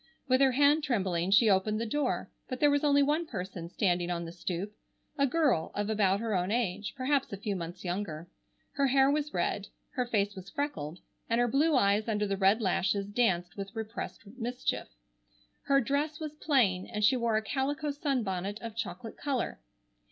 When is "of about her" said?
5.75-6.33